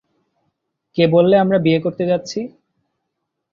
কে 0.97 1.03
বললে 1.07 1.35
আমরা 1.37 1.57
বিয়ে 1.57 1.79
করতে 1.85 2.03
যাচ্ছি? 2.05 2.39